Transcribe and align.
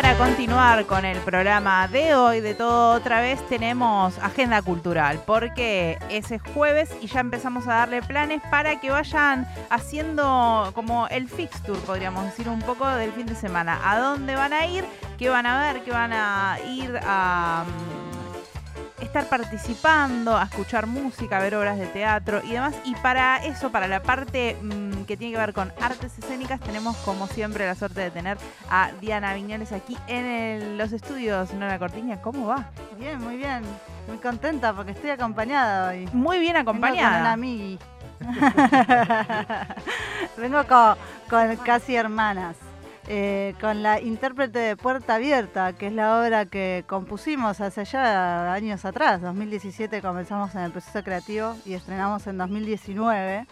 para 0.00 0.16
continuar 0.16 0.86
con 0.86 1.04
el 1.04 1.18
programa 1.18 1.88
de 1.88 2.14
hoy, 2.14 2.40
de 2.40 2.54
todo 2.54 2.94
otra 2.94 3.20
vez, 3.20 3.44
tenemos 3.48 4.16
agenda 4.18 4.62
cultural, 4.62 5.20
porque 5.26 5.98
ese 6.08 6.38
jueves 6.38 6.88
y 7.02 7.08
ya 7.08 7.18
empezamos 7.18 7.66
a 7.66 7.74
darle 7.74 8.00
planes 8.02 8.40
para 8.48 8.78
que 8.78 8.92
vayan 8.92 9.44
haciendo 9.70 10.70
como 10.76 11.08
el 11.08 11.28
fixture, 11.28 11.80
podríamos 11.80 12.26
decir, 12.26 12.48
un 12.48 12.60
poco 12.60 12.86
del 12.86 13.10
fin 13.10 13.26
de 13.26 13.34
semana. 13.34 13.80
¿A 13.82 13.98
dónde 13.98 14.36
van 14.36 14.52
a 14.52 14.66
ir? 14.66 14.84
¿Qué 15.18 15.30
van 15.30 15.46
a 15.46 15.58
ver? 15.58 15.82
¿Qué 15.82 15.90
van 15.90 16.12
a 16.12 16.58
ir 16.64 16.96
a 17.04 17.64
estar 19.08 19.24
participando, 19.26 20.36
a 20.36 20.44
escuchar 20.44 20.86
música, 20.86 21.38
a 21.38 21.40
ver 21.40 21.54
obras 21.56 21.78
de 21.78 21.86
teatro 21.86 22.40
y 22.44 22.52
demás. 22.52 22.74
Y 22.84 22.94
para 22.96 23.38
eso, 23.44 23.70
para 23.72 23.88
la 23.88 24.02
parte 24.02 24.56
mm, 24.62 25.04
que 25.04 25.16
tiene 25.16 25.34
que 25.34 25.40
ver 25.40 25.52
con 25.52 25.72
artes 25.80 26.16
escénicas, 26.18 26.60
tenemos 26.60 26.96
como 26.98 27.26
siempre 27.26 27.66
la 27.66 27.74
suerte 27.74 28.00
de 28.00 28.10
tener 28.10 28.38
a 28.70 28.90
Diana 29.00 29.34
Viñoles 29.34 29.72
aquí 29.72 29.96
en 30.06 30.24
el- 30.26 30.78
los 30.78 30.92
estudios 30.92 31.52
Nueva 31.54 31.78
Cortiña. 31.78 32.20
¿Cómo 32.20 32.46
va? 32.48 32.66
Bien, 32.98 33.20
muy 33.22 33.36
bien. 33.36 33.62
Muy 34.06 34.18
contenta 34.18 34.72
porque 34.72 34.92
estoy 34.92 35.10
acompañada 35.10 35.90
hoy. 35.90 36.08
Muy 36.12 36.38
bien 36.38 36.54
Vengo 36.54 36.66
con 36.72 36.78
una 36.78 36.88
acompañada. 36.88 37.32
amigui. 37.32 37.78
Vengo 40.36 40.64
con, 40.66 40.96
con 41.30 41.56
casi 41.56 41.94
hermanas. 41.96 42.56
Eh, 43.10 43.54
con 43.60 43.82
la 43.82 44.00
intérprete 44.00 44.58
de 44.58 44.76
Puerta 44.76 45.14
Abierta, 45.14 45.72
que 45.72 45.86
es 45.86 45.92
la 45.92 46.20
obra 46.20 46.44
que 46.46 46.84
compusimos 46.86 47.60
hace 47.60 47.84
ya 47.86 48.52
años 48.52 48.84
atrás. 48.84 49.22
2017 49.22 50.02
comenzamos 50.02 50.54
en 50.54 50.60
el 50.62 50.72
proceso 50.72 51.02
creativo 51.02 51.56
y 51.64 51.72
estrenamos 51.72 52.26
en 52.26 52.36
2019. 52.38 53.46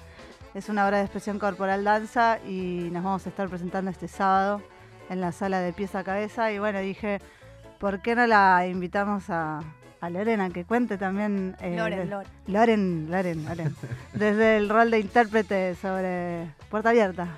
Es 0.55 0.69
una 0.69 0.87
obra 0.87 0.98
de 0.98 1.05
expresión 1.05 1.38
corporal 1.38 1.84
danza 1.84 2.38
y 2.47 2.88
nos 2.92 3.02
vamos 3.02 3.24
a 3.27 3.28
estar 3.30 3.48
presentando 3.48 3.91
este 3.91 4.09
sábado 4.09 4.62
en 5.09 5.20
la 5.20 5.33
sala 5.33 5.61
de 5.61 5.73
pies 5.73 5.95
a 5.95 6.05
cabeza. 6.05 6.52
Y 6.52 6.58
bueno, 6.58 6.80
dije, 6.80 7.20
¿por 7.78 8.00
qué 8.02 8.14
no 8.14 8.27
la 8.27 8.67
invitamos 8.67 9.30
a, 9.30 9.61
a 10.00 10.11
Lorena 10.11 10.50
que 10.50 10.64
cuente 10.64 10.98
también? 10.98 11.56
eh, 11.61 11.77
Loren, 11.78 11.98
de- 12.00 12.06
Loren. 12.06 12.28
Loren, 12.47 13.11
Loren, 13.11 13.45
Loren. 13.47 13.77
Desde 14.12 14.56
el 14.58 14.69
rol 14.69 14.91
de 14.91 15.00
intérprete 15.00 15.75
sobre 15.77 16.47
Puerta 16.70 16.91
Abierta. 16.91 17.28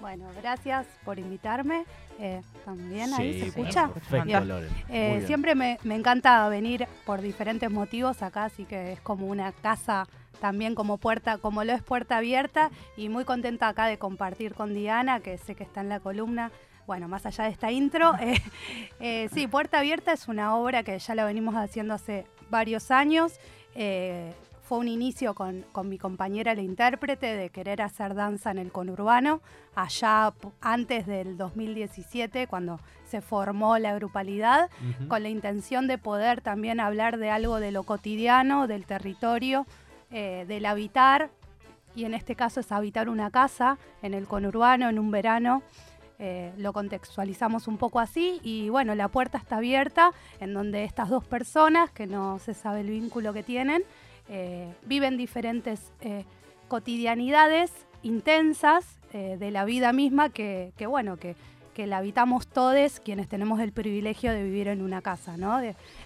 Bueno, 0.00 0.26
gracias 0.40 0.86
por 1.04 1.18
invitarme. 1.18 1.84
Eh, 2.20 2.40
¿También 2.64 3.12
ahí 3.14 3.34
Sí, 3.34 3.40
se 3.40 3.46
escucha? 3.48 3.88
Perfecto, 3.88 4.24
Bien. 4.26 4.48
Loren. 4.48 4.70
Eh, 4.88 5.14
bien. 5.16 5.26
siempre 5.26 5.54
me, 5.54 5.78
me 5.84 5.94
encanta 5.94 6.48
venir 6.48 6.86
por 7.04 7.20
diferentes 7.20 7.70
motivos 7.70 8.22
acá, 8.22 8.44
así 8.44 8.64
que 8.64 8.92
es 8.92 9.00
como 9.00 9.26
una 9.26 9.52
casa 9.52 10.06
también 10.40 10.74
como 10.74 10.98
puerta, 10.98 11.38
como 11.38 11.64
lo 11.64 11.72
es 11.72 11.82
puerta 11.82 12.16
abierta 12.18 12.70
y 12.96 13.08
muy 13.08 13.24
contenta 13.24 13.68
acá 13.68 13.86
de 13.86 13.98
compartir 13.98 14.54
con 14.54 14.72
Diana, 14.72 15.20
que 15.20 15.36
sé 15.38 15.54
que 15.54 15.64
está 15.64 15.80
en 15.80 15.88
la 15.88 16.00
columna. 16.00 16.50
Bueno, 16.86 17.06
más 17.06 17.26
allá 17.26 17.44
de 17.44 17.50
esta 17.50 17.70
intro, 17.70 18.14
eh, 18.20 18.40
eh, 19.00 19.28
sí, 19.34 19.46
Puerta 19.46 19.80
Abierta 19.80 20.12
es 20.12 20.26
una 20.26 20.56
obra 20.56 20.82
que 20.84 20.98
ya 20.98 21.14
la 21.14 21.24
venimos 21.26 21.54
haciendo 21.54 21.92
hace 21.92 22.24
varios 22.50 22.90
años. 22.90 23.38
Eh, 23.74 24.32
fue 24.68 24.76
un 24.76 24.88
inicio 24.88 25.34
con, 25.34 25.64
con 25.72 25.88
mi 25.88 25.96
compañera, 25.96 26.54
la 26.54 26.60
intérprete, 26.60 27.34
de 27.34 27.48
querer 27.48 27.80
hacer 27.80 28.14
danza 28.14 28.50
en 28.50 28.58
el 28.58 28.70
conurbano, 28.70 29.40
allá 29.74 30.34
antes 30.60 31.06
del 31.06 31.38
2017, 31.38 32.46
cuando 32.48 32.78
se 33.06 33.22
formó 33.22 33.78
la 33.78 33.94
grupalidad 33.94 34.68
con 35.08 35.22
la 35.22 35.30
intención 35.30 35.86
de 35.86 35.96
poder 35.96 36.42
también 36.42 36.80
hablar 36.80 37.16
de 37.16 37.30
algo 37.30 37.60
de 37.60 37.72
lo 37.72 37.84
cotidiano, 37.84 38.66
del 38.66 38.84
territorio, 38.84 39.64
eh, 40.10 40.44
del 40.46 40.66
habitar, 40.66 41.30
y 41.94 42.04
en 42.04 42.12
este 42.12 42.34
caso 42.34 42.60
es 42.60 42.70
habitar 42.70 43.08
una 43.08 43.30
casa 43.30 43.78
en 44.02 44.12
el 44.12 44.26
conurbano, 44.26 44.90
en 44.90 44.98
un 44.98 45.10
verano. 45.10 45.62
eh, 46.20 46.52
lo 46.58 46.72
contextualizamos 46.72 47.68
un 47.68 47.78
poco 47.78 48.00
así 48.00 48.40
y 48.42 48.70
bueno, 48.70 48.96
la 48.96 49.06
puerta 49.06 49.38
está 49.38 49.58
abierta 49.58 50.10
en 50.40 50.52
donde 50.52 50.82
estas 50.82 51.08
dos 51.08 51.24
personas, 51.24 51.92
que 51.92 52.08
no 52.08 52.40
se 52.40 52.54
sabe 52.54 52.80
el 52.80 52.90
vínculo 52.90 53.32
que 53.32 53.44
tienen, 53.44 53.84
eh, 54.28 54.74
viven 54.84 55.16
diferentes 55.16 55.92
eh, 56.00 56.24
cotidianidades 56.68 57.72
intensas 58.02 58.98
eh, 59.12 59.36
de 59.38 59.50
la 59.50 59.64
vida 59.64 59.94
misma 59.94 60.28
que, 60.28 60.72
bueno, 60.86 61.16
que, 61.16 61.34
que 61.72 61.86
la 61.86 61.96
habitamos 61.96 62.46
todos 62.46 63.00
quienes 63.00 63.26
tenemos 63.28 63.58
el 63.60 63.72
privilegio 63.72 64.30
de 64.32 64.42
vivir 64.42 64.68
en 64.68 64.82
una 64.82 65.00
casa, 65.00 65.38
¿no? 65.38 65.60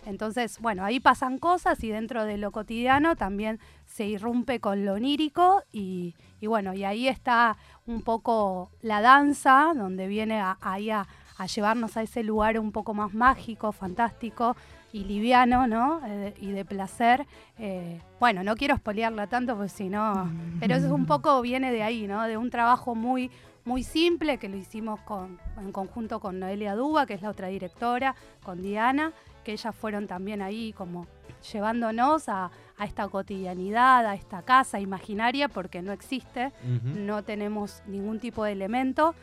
Entonces, 0.07 0.61
bueno, 0.61 0.85
ahí 0.85 1.01
pasan 1.01 1.39
cosas 1.39 1.83
y 1.83 1.89
dentro 1.89 2.25
de 2.25 2.39
lo 2.39 2.53
cotidiano 2.53 3.17
también 3.17 3.59
se 3.87 4.07
irrumpe 4.07 4.61
con 4.61 4.85
lo 4.85 4.95
onírico 4.95 5.65
y, 5.73 6.15
bueno, 6.43 6.75
y 6.75 6.85
ahí 6.85 7.09
está 7.09 7.57
un 7.87 8.03
poco 8.03 8.71
la 8.83 9.01
danza, 9.01 9.73
donde 9.75 10.07
viene 10.07 10.41
ahí 10.61 10.91
a 10.91 11.07
llevarnos 11.53 11.97
a 11.97 12.03
ese 12.03 12.23
lugar 12.23 12.57
un 12.61 12.71
poco 12.71 12.95
más 12.95 13.15
mágico, 13.15 13.73
fantástico 13.73 14.55
y 14.93 15.05
liviano, 15.05 15.67
¿no? 15.67 16.01
Eh, 16.07 16.35
y 16.39 16.53
de 16.53 16.65
placer. 16.65 17.27
Eh, 17.59 18.01
bueno, 18.21 18.45
no 18.45 18.55
quiero 18.57 18.75
espolearla 18.75 19.27
tanto, 19.27 19.57
pues 19.57 19.73
si 19.73 19.89
no, 19.89 20.31
pero 20.61 20.77
eso 20.77 20.87
es 20.87 20.93
un 20.93 21.07
poco 21.07 21.41
viene 21.41 21.73
de 21.73 21.83
ahí, 21.83 22.07
¿no? 22.07 22.23
De 22.25 22.37
un 22.37 22.51
trabajo 22.51 22.95
muy 22.95 23.31
muy 23.65 23.85
simple 23.85 24.39
que 24.39 24.49
lo 24.49 24.57
hicimos 24.57 25.01
con, 25.01 25.39
en 25.57 25.71
conjunto 25.71 26.19
con 26.21 26.41
Noelia 26.41 26.75
Duba, 26.75 27.07
que 27.07 27.15
es 27.15 27.23
la 27.23 27.31
otra 27.31 27.49
directora, 27.49 28.17
con 28.43 28.61
Diana, 28.61 29.13
que 29.45 29.53
ellas 29.53 29.75
fueron 29.75 30.07
también 30.09 30.43
ahí 30.43 30.73
como 30.73 31.07
llevándonos 31.53 32.29
a, 32.29 32.51
a 32.77 32.85
esta 32.85 33.09
cotidianidad, 33.09 34.07
a 34.07 34.15
esta 34.15 34.43
casa 34.43 34.81
imaginaria, 34.81 35.49
porque 35.49 35.83
no 35.83 35.93
existe, 35.93 36.53
no 36.83 37.23
tenemos 37.23 37.83
ningún 37.87 38.19
tipo 38.19 38.45
de 38.45 38.53
elemento, 38.53 39.15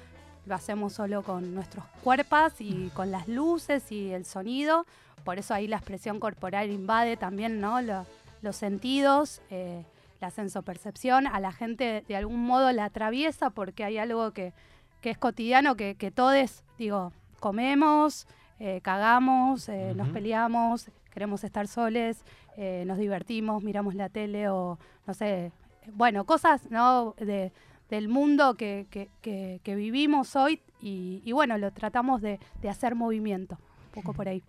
lo 0.49 0.55
hacemos 0.55 0.93
solo 0.93 1.21
con 1.21 1.53
nuestros 1.53 1.85
cuerpos 2.03 2.53
y 2.59 2.89
con 2.95 3.11
las 3.11 3.27
luces 3.27 3.91
y 3.91 4.11
el 4.11 4.25
sonido, 4.25 4.85
por 5.23 5.37
eso 5.37 5.53
ahí 5.53 5.67
la 5.67 5.77
expresión 5.77 6.19
corporal 6.19 6.71
invade 6.71 7.15
también 7.17 7.61
¿no? 7.61 7.81
Lo- 7.81 8.05
los 8.41 8.55
sentidos, 8.55 9.41
eh, 9.51 9.83
la 10.21 10.31
sensopercepción, 10.31 11.27
a 11.27 11.39
la 11.39 11.51
gente 11.51 12.03
de 12.07 12.15
algún 12.15 12.43
modo 12.45 12.71
la 12.71 12.85
atraviesa 12.85 13.51
porque 13.51 13.83
hay 13.83 13.97
algo 13.99 14.31
que, 14.31 14.53
que 15.01 15.11
es 15.11 15.17
cotidiano, 15.19 15.75
que, 15.75 15.93
que 15.95 16.09
todos, 16.09 16.63
digo, 16.79 17.11
comemos, 17.39 18.25
eh, 18.59 18.79
cagamos, 18.81 19.69
eh, 19.69 19.93
nos 19.95 20.07
Ujú. 20.07 20.13
peleamos, 20.15 20.88
queremos 21.13 21.43
estar 21.43 21.67
soles, 21.67 22.23
eh, 22.57 22.85
nos 22.88 22.97
divertimos, 22.97 23.61
miramos 23.61 23.93
la 23.93 24.09
tele 24.09 24.49
o 24.49 24.79
no 25.05 25.13
sé, 25.13 25.51
bueno, 25.93 26.23
cosas 26.23 26.71
¿no? 26.71 27.13
de, 27.17 27.51
del 27.89 28.07
mundo 28.09 28.55
que, 28.55 28.88
que- 28.89 29.09
que- 29.22 29.59
que 29.63 29.75
vivimos 29.75 30.35
hoy 30.35 30.61
y, 30.81 31.22
y 31.25 31.31
bueno, 31.31 31.57
lo 31.57 31.72
tratamos 31.72 32.22
de, 32.22 32.39
de 32.61 32.69
hacer 32.69 32.95
movimiento, 32.95 33.57
un 33.88 33.91
poco 33.91 34.13
por 34.13 34.27
ahí. 34.27 34.44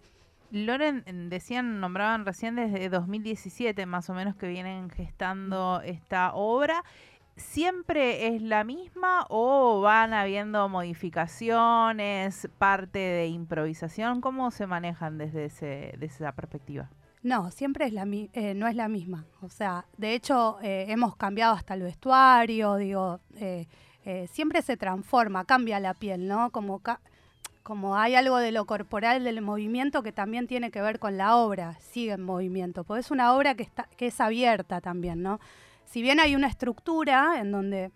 Loren, 0.53 1.05
decían, 1.31 1.78
nombraban 1.81 2.27
recién 2.27 2.56
desde 2.56 2.89
2017 2.89 3.87
más 3.87 4.11
o 4.11 4.15
menos 4.15 4.34
que 4.34 4.49
vienen 4.49 4.91
gestando 4.91 5.81
esta 5.84 6.34
obra. 6.34 6.83
¿Siempre 7.37 8.27
es 8.34 8.43
la 8.43 8.65
misma 8.65 9.25
o 9.31 9.81
van 9.81 10.12
habiendo 10.12 10.69
modificaciones, 10.69 12.49
parte 12.59 12.99
de 12.99 13.28
improvisación? 13.28 14.21
¿Cómo 14.21 14.51
se 14.51 14.67
manejan 14.67 15.17
desde, 15.19 15.47
ese, 15.47 15.95
desde 15.99 16.07
esa 16.25 16.33
perspectiva? 16.33 16.91
No, 17.23 17.51
siempre 17.51 17.87
es 17.87 17.93
la, 17.93 18.07
eh, 18.09 18.55
no 18.55 18.67
es 18.67 18.75
la 18.75 18.89
misma. 18.89 19.27
O 19.43 19.51
sea, 19.51 19.85
de 19.99 20.15
hecho, 20.15 20.59
eh, 20.63 20.87
hemos 20.89 21.17
cambiado 21.17 21.55
hasta 21.55 21.75
el 21.75 21.83
vestuario, 21.83 22.77
digo, 22.77 23.21
eh, 23.37 23.67
eh, 24.07 24.27
siempre 24.33 24.63
se 24.63 24.77
transforma, 24.79 25.45
cambia 25.45 25.81
la 25.81 25.93
piel, 25.93 26.27
¿no? 26.27 26.51
Como, 26.51 26.79
ca- 26.79 27.01
como 27.63 27.97
hay 27.97 28.15
algo 28.15 28.39
de 28.39 28.53
lo 28.53 28.65
corporal 28.65 29.23
del 29.25 29.43
movimiento 29.43 30.03
que 30.03 30.13
también 30.13 30.47
tiene 30.47 30.71
que 30.71 30.81
ver 30.81 30.99
con 30.99 31.19
la 31.19 31.37
obra, 31.37 31.77
sigue 31.81 32.13
en 32.13 32.23
movimiento, 32.23 32.85
porque 32.85 33.01
es 33.01 33.11
una 33.11 33.35
obra 33.35 33.55
que, 33.55 33.65
está, 33.65 33.87
que 33.99 34.07
es 34.07 34.19
abierta 34.21 34.81
también, 34.81 35.23
¿no? 35.23 35.41
Si 35.85 36.01
bien 36.01 36.21
hay 36.21 36.35
una 36.35 36.47
estructura 36.49 37.39
en 37.39 37.53
donde 37.53 37.91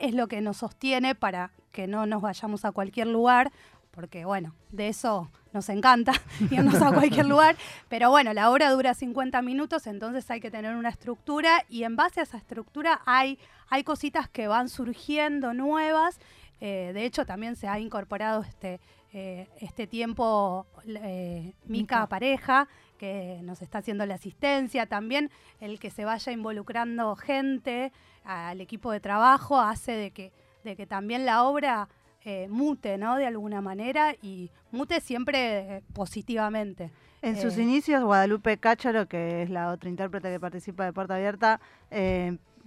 es 0.00 0.14
lo 0.14 0.28
que 0.28 0.40
nos 0.40 0.58
sostiene 0.58 1.14
para 1.14 1.50
que 1.72 1.86
no 1.86 2.06
nos 2.06 2.22
vayamos 2.22 2.64
a 2.64 2.72
cualquier 2.72 3.08
lugar, 3.08 3.52
porque 3.96 4.26
bueno, 4.26 4.54
de 4.70 4.88
eso 4.88 5.30
nos 5.54 5.70
encanta 5.70 6.12
irnos 6.50 6.80
a 6.82 6.92
cualquier 6.92 7.24
lugar, 7.24 7.56
pero 7.88 8.10
bueno, 8.10 8.34
la 8.34 8.50
obra 8.50 8.70
dura 8.70 8.92
50 8.92 9.40
minutos, 9.40 9.86
entonces 9.86 10.30
hay 10.30 10.38
que 10.38 10.50
tener 10.50 10.76
una 10.76 10.90
estructura 10.90 11.64
y 11.70 11.84
en 11.84 11.96
base 11.96 12.20
a 12.20 12.24
esa 12.24 12.36
estructura 12.36 13.00
hay, 13.06 13.38
hay 13.70 13.84
cositas 13.84 14.28
que 14.28 14.48
van 14.48 14.68
surgiendo 14.68 15.54
nuevas. 15.54 16.20
Eh, 16.60 16.90
de 16.92 17.06
hecho, 17.06 17.24
también 17.24 17.56
se 17.56 17.68
ha 17.68 17.80
incorporado 17.80 18.42
este, 18.42 18.80
eh, 19.14 19.48
este 19.60 19.86
tiempo 19.86 20.66
eh, 20.86 21.54
Mica 21.64 22.00
Mica. 22.00 22.06
pareja, 22.06 22.68
que 22.98 23.40
nos 23.44 23.62
está 23.62 23.78
haciendo 23.78 24.04
la 24.04 24.16
asistencia. 24.16 24.84
También 24.84 25.30
el 25.58 25.80
que 25.80 25.88
se 25.88 26.04
vaya 26.04 26.32
involucrando 26.32 27.16
gente 27.16 27.92
al 28.24 28.60
equipo 28.60 28.92
de 28.92 29.00
trabajo 29.00 29.58
hace 29.58 29.92
de 29.92 30.10
que, 30.10 30.32
de 30.64 30.76
que 30.76 30.86
también 30.86 31.24
la 31.24 31.44
obra 31.44 31.88
eh, 32.26 32.48
mute, 32.50 32.98
¿no? 32.98 33.16
De 33.16 33.24
alguna 33.26 33.60
manera 33.62 34.14
y 34.20 34.50
mute 34.72 35.00
siempre 35.00 35.76
eh, 35.76 35.82
positivamente. 35.94 36.90
En 37.22 37.36
sus 37.40 37.56
Eh. 37.56 37.62
inicios, 37.62 38.04
Guadalupe 38.04 38.58
Cácharo, 38.58 39.06
que 39.06 39.42
es 39.42 39.48
la 39.50 39.70
otra 39.70 39.88
intérprete 39.88 40.30
que 40.30 40.38
participa 40.40 40.84
de 40.84 40.92
Puerta 40.92 41.14
Abierta, 41.14 41.60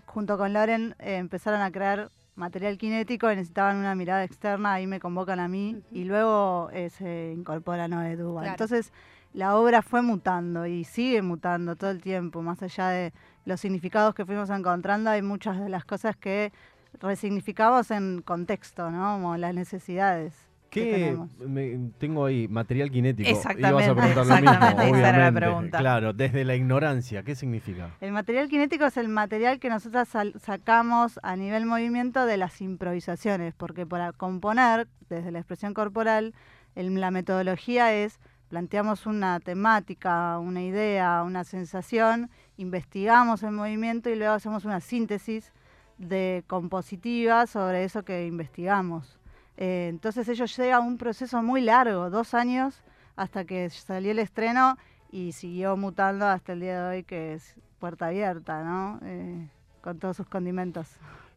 junto 0.06 0.38
con 0.38 0.53
Loren, 0.53 0.95
empezaron 1.00 1.61
a 1.61 1.71
crear 1.71 2.09
material 2.35 2.77
kinético 2.77 3.27
necesitaban 3.27 3.75
una 3.77 3.95
mirada 3.95 4.23
externa, 4.23 4.73
ahí 4.73 4.88
me 4.88 5.00
convocan 5.01 5.39
a 5.41 5.47
mí 5.50 5.83
y 5.91 6.06
luego 6.06 6.69
eh, 6.71 6.89
se 6.89 7.33
incorpora 7.35 7.88
Noé 7.89 8.15
Duval. 8.15 8.45
Claro. 8.45 8.53
Entonces 8.53 8.94
la 9.33 9.57
obra 9.57 9.81
fue 9.81 10.01
mutando 10.01 10.65
y 10.65 10.85
sigue 10.85 11.21
mutando 11.21 11.75
todo 11.75 11.91
el 11.91 12.01
tiempo, 12.01 12.41
más 12.41 12.63
allá 12.63 12.89
de 12.89 13.13
los 13.45 13.59
significados 13.59 14.15
que 14.15 14.25
fuimos 14.25 14.50
encontrando, 14.50 15.09
hay 15.09 15.21
muchas 15.21 15.59
de 15.59 15.67
las 15.69 15.83
cosas 15.83 16.15
que 16.15 16.51
resignificamos 17.01 17.91
en 17.91 18.21
contexto, 18.21 18.89
¿no? 18.91 19.13
Como 19.13 19.37
las 19.37 19.53
necesidades. 19.53 20.33
que 20.69 21.17
¿Qué 21.39 21.45
me- 21.47 21.89
tengo 21.97 22.25
ahí? 22.25 22.47
Material 22.47 22.91
kinético. 22.91 23.27
Exactamente, 23.27 23.69
Ibas 23.69 23.87
a 23.87 23.95
preguntar 23.95 24.25
lo 24.27 24.35
mismo, 24.35 24.51
era 24.61 24.77
la 24.77 24.89
obviamente. 24.91 25.39
pregunta. 25.39 25.77
Claro, 25.79 26.13
desde 26.13 26.45
la 26.45 26.55
ignorancia, 26.55 27.23
¿qué 27.23 27.33
significa? 27.33 27.89
El 28.01 28.11
material 28.11 28.49
kinético 28.49 28.85
es 28.85 28.97
el 28.97 29.07
material 29.09 29.59
que 29.59 29.69
nosotros 29.69 30.07
sacamos 30.39 31.19
a 31.23 31.35
nivel 31.35 31.65
movimiento 31.65 32.25
de 32.27 32.37
las 32.37 32.61
improvisaciones, 32.61 33.55
porque 33.55 33.87
para 33.87 34.11
componer, 34.11 34.87
desde 35.09 35.31
la 35.31 35.39
expresión 35.39 35.73
corporal, 35.73 36.35
el- 36.75 36.93
la 36.99 37.09
metodología 37.09 37.91
es 37.93 38.19
planteamos 38.49 39.05
una 39.05 39.39
temática, 39.39 40.37
una 40.39 40.61
idea, 40.63 41.23
una 41.23 41.43
sensación, 41.43 42.29
investigamos 42.57 43.43
el 43.43 43.51
movimiento 43.51 44.09
y 44.09 44.15
luego 44.15 44.33
hacemos 44.33 44.65
una 44.65 44.79
síntesis 44.81 45.51
de 45.99 46.43
compositiva 46.47 47.45
sobre 47.45 47.83
eso 47.83 48.03
que 48.03 48.25
investigamos. 48.25 49.19
Eh, 49.57 49.87
entonces 49.89 50.27
ello 50.29 50.45
llega 50.45 50.77
a 50.77 50.79
un 50.79 50.97
proceso 50.97 51.43
muy 51.43 51.61
largo, 51.61 52.09
dos 52.09 52.33
años, 52.33 52.81
hasta 53.15 53.43
que 53.45 53.69
salió 53.69 54.11
el 54.11 54.19
estreno 54.19 54.77
y 55.11 55.33
siguió 55.33 55.75
mutando 55.77 56.25
hasta 56.25 56.53
el 56.53 56.61
día 56.61 56.81
de 56.83 56.97
hoy, 56.97 57.03
que 57.03 57.33
es 57.33 57.55
puerta 57.79 58.07
abierta, 58.07 58.63
¿no? 58.63 58.99
Eh, 59.03 59.47
con 59.81 59.99
todos 59.99 60.15
sus 60.17 60.27
condimentos. 60.27 60.87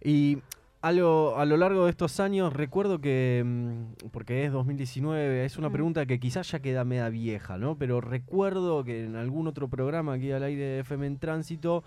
Y 0.01 0.39
a 0.81 0.93
lo, 0.93 1.39
a 1.39 1.45
lo 1.45 1.57
largo 1.57 1.85
de 1.85 1.91
estos 1.91 2.21
años, 2.21 2.53
recuerdo 2.53 3.01
que, 3.01 3.43
mm, 3.45 4.09
porque 4.13 4.45
es 4.45 4.53
2019, 4.53 5.45
es 5.45 5.57
una 5.59 5.69
Mm. 5.69 5.73
pregunta 5.73 6.07
que 6.07 6.19
quizás 6.21 6.51
ya 6.51 6.61
queda 6.61 6.85
media 6.85 7.09
vieja, 7.09 7.57
¿no? 7.59 7.77
Pero 7.77 8.01
recuerdo 8.01 8.85
que 8.85 9.05
en 9.05 9.17
algún 9.17 9.47
otro 9.49 9.69
programa 9.69 10.15
aquí 10.15 10.31
al 10.33 10.43
aire 10.45 10.63
de 10.65 10.79
FM 10.81 11.07
en 11.07 11.19
Tránsito, 11.19 11.83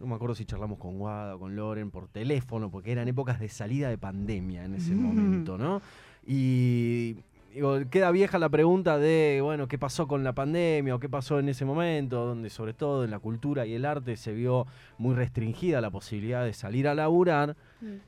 no 0.00 0.06
me 0.06 0.14
acuerdo 0.14 0.34
si 0.34 0.44
charlamos 0.44 0.78
con 0.78 0.98
Guada, 0.98 1.36
con 1.38 1.54
Loren, 1.56 1.90
por 1.90 2.08
teléfono, 2.08 2.70
porque 2.70 2.92
eran 2.92 3.08
épocas 3.08 3.38
de 3.40 3.48
salida 3.48 3.88
de 3.88 3.98
pandemia 3.98 4.64
en 4.64 4.74
ese 4.74 4.94
momento, 4.96 5.56
¿no? 5.58 5.80
Y 6.26 7.16
digo, 7.52 7.78
queda 7.90 8.10
vieja 8.10 8.38
la 8.38 8.48
pregunta 8.48 8.98
de, 8.98 9.40
bueno, 9.42 9.68
¿qué 9.68 9.78
pasó 9.78 10.08
con 10.08 10.24
la 10.24 10.32
pandemia 10.32 10.94
o 10.94 10.98
qué 10.98 11.08
pasó 11.08 11.38
en 11.38 11.48
ese 11.48 11.64
momento, 11.64 12.26
donde 12.26 12.50
sobre 12.50 12.72
todo 12.74 13.04
en 13.04 13.10
la 13.10 13.18
cultura 13.20 13.64
y 13.66 13.74
el 13.74 13.84
arte 13.84 14.16
se 14.16 14.32
vio 14.32 14.66
muy 14.98 15.14
restringida 15.14 15.80
la 15.80 15.90
posibilidad 15.90 16.44
de 16.44 16.52
salir 16.52 16.88
a 16.88 16.94
laburar? 16.94 17.56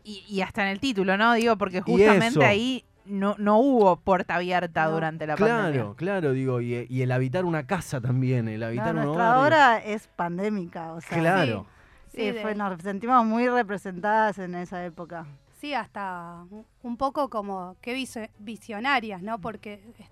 Y, 0.04 0.24
y 0.28 0.40
hasta 0.40 0.62
en 0.62 0.68
el 0.68 0.80
título, 0.80 1.16
¿no? 1.16 1.34
Digo, 1.34 1.56
porque 1.56 1.80
justamente 1.80 2.44
ahí 2.44 2.84
no, 3.04 3.36
no 3.38 3.58
hubo 3.60 3.96
puerta 3.96 4.34
abierta 4.34 4.86
No. 4.86 4.92
durante 4.94 5.26
la 5.28 5.36
Claro, 5.36 5.62
pandemia. 5.62 5.94
claro, 5.96 6.32
digo, 6.32 6.60
y, 6.60 6.86
y 6.90 7.02
el 7.02 7.12
habitar 7.12 7.44
una 7.44 7.66
casa 7.66 8.00
también, 8.00 8.48
el 8.48 8.60
No, 8.60 8.66
habitar 8.66 8.96
un 8.96 9.02
nuestra 9.04 9.38
hogar. 9.38 9.46
obra 9.46 9.78
es 9.84 10.08
pandémica, 10.08 10.92
o 10.92 11.00
sea, 11.00 11.18
Claro. 11.20 11.66
Sí, 11.68 11.75
eh, 12.16 12.32
de- 12.32 12.42
fue- 12.42 12.54
nos 12.54 12.80
sentimos 12.82 13.24
muy 13.24 13.48
representadas 13.48 14.38
en 14.38 14.54
esa 14.54 14.84
época. 14.84 15.26
Sí, 15.60 15.74
hasta 15.74 16.44
un- 16.82 16.96
poco 16.96 17.28
como 17.30 17.76
que 17.80 17.94
visionarias, 18.38 19.22
¿no? 19.22 19.38
Porque 19.40 19.74
eh, 19.98 20.08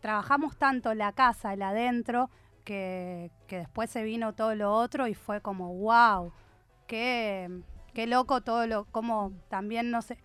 trabajamos 0.00 0.56
tanto 0.56 0.94
la 0.94 1.12
casa, 1.12 1.52
el 1.52 1.62
adentro, 1.62 2.30
que, 2.64 3.30
que 3.46 3.58
después 3.58 3.90
se 3.90 4.02
vino 4.02 4.32
todo 4.34 4.54
lo 4.54 4.72
otro 4.72 5.06
y 5.06 5.14
fue 5.14 5.40
como, 5.40 5.72
wow, 5.74 6.32
qué, 6.86 7.60
qué 7.94 8.06
loco 8.06 8.40
todo 8.40 8.66
lo, 8.66 8.84
como 8.86 9.32
también, 9.48 9.90
no 9.90 10.02
sé, 10.02 10.18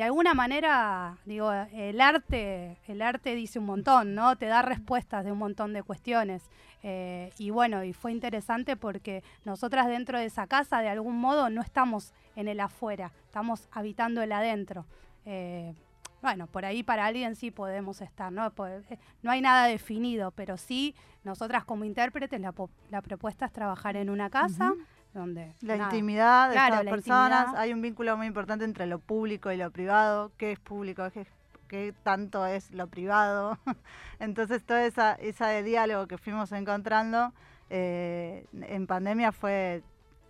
de 0.00 0.04
alguna 0.04 0.32
manera, 0.32 1.18
digo, 1.26 1.52
el 1.52 2.00
arte, 2.00 2.78
el 2.86 3.02
arte 3.02 3.34
dice 3.34 3.58
un 3.58 3.66
montón, 3.66 4.14
¿no? 4.14 4.34
Te 4.34 4.46
da 4.46 4.62
respuestas 4.62 5.26
de 5.26 5.30
un 5.30 5.36
montón 5.36 5.74
de 5.74 5.82
cuestiones. 5.82 6.42
Eh, 6.82 7.30
y 7.36 7.50
bueno, 7.50 7.84
y 7.84 7.92
fue 7.92 8.10
interesante 8.10 8.78
porque 8.78 9.22
nosotras 9.44 9.88
dentro 9.88 10.18
de 10.18 10.24
esa 10.24 10.46
casa, 10.46 10.80
de 10.80 10.88
algún 10.88 11.18
modo, 11.18 11.50
no 11.50 11.60
estamos 11.60 12.14
en 12.34 12.48
el 12.48 12.60
afuera, 12.60 13.12
estamos 13.26 13.68
habitando 13.72 14.22
el 14.22 14.32
adentro. 14.32 14.86
Eh, 15.26 15.74
bueno, 16.22 16.46
por 16.46 16.64
ahí 16.64 16.82
para 16.82 17.04
alguien 17.04 17.36
sí 17.36 17.50
podemos 17.50 18.00
estar, 18.00 18.32
¿no? 18.32 18.50
Pues, 18.52 18.90
eh, 18.90 18.98
no 19.20 19.30
hay 19.30 19.42
nada 19.42 19.66
definido, 19.66 20.30
pero 20.30 20.56
sí, 20.56 20.94
nosotras 21.24 21.66
como 21.66 21.84
intérpretes, 21.84 22.40
la, 22.40 22.54
la 22.88 23.02
propuesta 23.02 23.44
es 23.44 23.52
trabajar 23.52 23.98
en 23.98 24.08
una 24.08 24.30
casa. 24.30 24.72
Donde... 25.14 25.54
La 25.60 25.76
nada, 25.76 25.90
intimidad 25.90 26.48
de 26.48 26.54
Claro, 26.54 26.74
estas 26.76 26.90
personas, 26.90 27.40
intimidad. 27.40 27.62
hay 27.62 27.72
un 27.72 27.82
vínculo 27.82 28.16
muy 28.16 28.26
importante 28.26 28.64
entre 28.64 28.86
lo 28.86 28.98
público 28.98 29.50
y 29.50 29.56
lo 29.56 29.70
privado, 29.70 30.32
qué 30.36 30.52
es 30.52 30.58
público, 30.60 31.10
qué, 31.10 31.26
qué 31.68 31.94
tanto 32.02 32.46
es 32.46 32.70
lo 32.70 32.86
privado. 32.88 33.58
Entonces 34.18 34.64
todo 34.64 34.78
esa, 34.78 35.14
ese 35.14 35.62
diálogo 35.62 36.06
que 36.06 36.18
fuimos 36.18 36.52
encontrando 36.52 37.32
eh, 37.70 38.46
en 38.52 38.86
pandemia 38.86 39.32
fue 39.32 39.82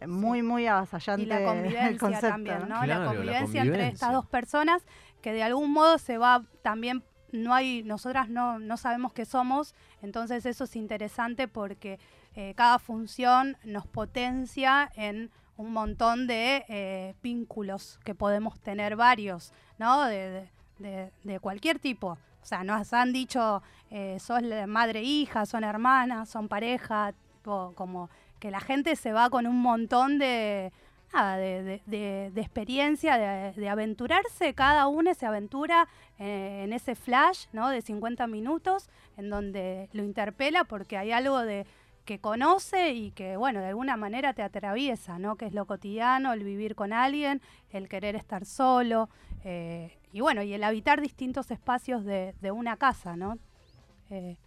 muy, 0.06 0.42
muy 0.42 0.66
avasallante 0.66 1.22
y 1.22 1.26
la 1.26 1.40
el 1.88 1.98
convivencia 1.98 1.98
concepto. 1.98 2.28
también, 2.28 2.68
¿no? 2.68 2.82
Claro, 2.82 2.86
la 2.86 2.98
la 2.98 3.06
convivencia 3.06 3.62
entre 3.62 3.88
estas 3.88 4.08
convivencia. 4.08 4.12
dos 4.12 4.26
personas 4.26 4.82
que 5.20 5.32
de 5.32 5.42
algún 5.42 5.72
modo 5.72 5.98
se 5.98 6.18
va 6.18 6.44
también 6.62 7.04
no 7.32 7.54
hay 7.54 7.82
nosotras 7.84 8.28
no, 8.28 8.58
no 8.58 8.76
sabemos 8.76 9.12
qué 9.12 9.24
somos, 9.24 9.74
entonces 10.02 10.46
eso 10.46 10.64
es 10.64 10.74
interesante 10.76 11.46
porque 11.48 11.98
eh, 12.34 12.54
cada 12.56 12.78
función 12.78 13.56
nos 13.64 13.86
potencia 13.86 14.90
en 14.94 15.30
un 15.56 15.72
montón 15.72 16.26
de 16.26 16.64
eh, 16.68 17.14
vínculos 17.22 17.98
que 18.04 18.14
podemos 18.14 18.58
tener 18.60 18.96
varios, 18.96 19.52
¿no? 19.78 20.04
De, 20.06 20.48
de- 20.78 21.40
cualquier 21.40 21.78
tipo. 21.78 22.16
O 22.42 22.44
sea, 22.46 22.64
nos 22.64 22.92
han 22.94 23.12
dicho, 23.12 23.62
eh, 23.90 24.18
sos 24.18 24.40
madre 24.66 25.02
hija, 25.02 25.44
son 25.44 25.62
hermanas, 25.64 26.30
son 26.30 26.48
pareja, 26.48 27.12
tipo, 27.34 27.72
como 27.74 28.08
que 28.38 28.50
la 28.50 28.60
gente 28.60 28.96
se 28.96 29.12
va 29.12 29.28
con 29.28 29.46
un 29.46 29.60
montón 29.60 30.18
de, 30.18 30.72
nada, 31.12 31.36
de, 31.36 31.82
de- 31.84 32.32
experiencia, 32.36 33.18
de, 33.18 33.52
de 33.60 33.68
aventurarse, 33.68 34.54
cada 34.54 34.86
uno 34.86 35.12
se 35.12 35.26
aventura 35.26 35.86
eh, 36.18 36.62
en 36.64 36.72
ese 36.72 36.94
flash 36.94 37.46
¿no? 37.52 37.68
de 37.68 37.82
50 37.82 38.26
minutos, 38.26 38.88
en 39.18 39.28
donde 39.28 39.90
lo 39.92 40.02
interpela 40.02 40.64
porque 40.64 40.96
hay 40.96 41.12
algo 41.12 41.40
de 41.40 41.66
que 42.10 42.18
conoce 42.18 42.92
y 42.92 43.12
que, 43.12 43.36
bueno, 43.36 43.60
de 43.60 43.68
alguna 43.68 43.96
manera 43.96 44.32
te 44.32 44.42
atraviesa, 44.42 45.20
¿no? 45.20 45.36
Que 45.36 45.46
es 45.46 45.54
lo 45.54 45.64
cotidiano, 45.66 46.32
el 46.32 46.42
vivir 46.42 46.74
con 46.74 46.92
alguien, 46.92 47.40
el 47.70 47.88
querer 47.88 48.16
estar 48.16 48.46
solo, 48.46 49.08
eh, 49.44 49.96
y 50.12 50.20
bueno, 50.20 50.42
y 50.42 50.52
el 50.52 50.64
habitar 50.64 51.00
distintos 51.00 51.52
espacios 51.52 52.04
de, 52.04 52.34
una 52.52 52.76
casa, 52.76 53.14
¿no? 53.14 53.38
Eh, 54.10 54.38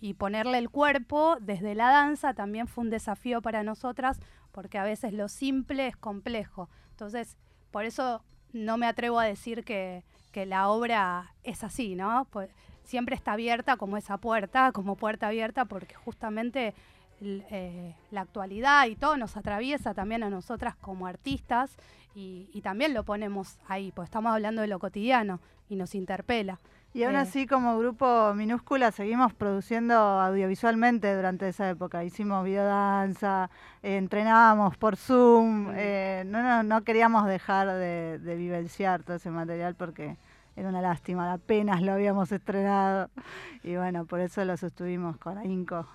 y 0.00 0.14
ponerle 0.14 0.56
el 0.56 0.70
cuerpo 0.70 1.36
desde 1.38 1.74
la 1.74 1.90
danza 1.90 2.32
también 2.32 2.66
fue 2.66 2.84
un 2.84 2.88
desafío 2.88 3.42
para 3.42 3.62
nosotras 3.62 4.18
porque 4.50 4.78
a 4.78 4.84
veces 4.84 5.12
lo 5.12 5.28
simple 5.28 5.88
es 5.88 5.98
complejo. 5.98 6.70
Entonces, 6.92 7.36
por 7.70 7.84
eso 7.84 8.24
no 8.54 8.78
me 8.78 8.86
atrevo 8.86 9.20
a 9.20 9.26
decir 9.26 9.64
que, 9.64 10.02
que 10.32 10.46
la 10.46 10.70
obra 10.70 11.34
es 11.42 11.62
así, 11.62 11.94
¿no? 11.94 12.26
Pues 12.30 12.48
siempre 12.84 13.14
está 13.14 13.34
abierta 13.34 13.76
como 13.76 13.98
esa 13.98 14.16
puerta, 14.16 14.72
como 14.72 14.96
puerta 14.96 15.28
abierta, 15.28 15.66
porque 15.66 15.94
justamente 15.94 16.74
eh, 17.22 17.94
la 18.10 18.22
actualidad 18.22 18.86
y 18.86 18.96
todo 18.96 19.16
nos 19.16 19.36
atraviesa 19.36 19.94
también 19.94 20.22
a 20.22 20.30
nosotras 20.30 20.74
como 20.76 21.06
artistas 21.06 21.76
y, 22.14 22.48
y 22.52 22.60
también 22.62 22.92
lo 22.94 23.04
ponemos 23.04 23.58
ahí, 23.68 23.92
pues 23.92 24.06
estamos 24.08 24.32
hablando 24.32 24.60
de 24.62 24.68
lo 24.68 24.78
cotidiano 24.78 25.40
y 25.68 25.76
nos 25.76 25.94
interpela. 25.94 26.58
Y 26.94 27.04
aún 27.04 27.14
Eh. 27.14 27.18
así, 27.20 27.46
como 27.46 27.78
grupo 27.78 28.34
minúscula, 28.34 28.92
seguimos 28.92 29.32
produciendo 29.32 29.94
audiovisualmente 29.94 31.14
durante 31.16 31.48
esa 31.48 31.70
época. 31.70 32.04
Hicimos 32.04 32.44
videodanza, 32.44 33.48
eh, 33.82 33.96
entrenábamos 33.96 34.76
por 34.76 34.96
Zoom. 34.98 35.70
Eh, 35.74 36.22
no, 36.26 36.42
no, 36.42 36.62
no 36.62 36.84
queríamos 36.84 37.26
dejar 37.26 37.68
de, 37.68 38.18
de 38.18 38.36
vivenciar 38.36 39.04
todo 39.04 39.16
ese 39.16 39.30
material 39.30 39.74
porque 39.74 40.18
era 40.54 40.68
una 40.68 40.82
lástima. 40.82 41.32
Apenas 41.32 41.80
lo 41.80 41.92
habíamos 41.92 42.30
estrenado. 42.30 43.08
Y 43.62 43.76
bueno, 43.76 44.04
por 44.04 44.20
eso 44.20 44.44
lo 44.44 44.54
sostuvimos 44.58 45.16
con 45.16 45.38
ahínco. 45.38 45.86